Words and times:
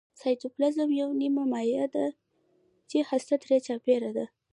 سایتوپلازم 0.21 0.89
یوه 0.99 1.13
نیمه 1.21 1.43
مایع 1.51 1.77
ماده 1.83 1.87
ده 1.95 2.05
چې 2.89 2.97
هسته 3.09 3.35
ترې 3.43 3.57
چاپیره 3.67 4.11
ده 4.17 4.25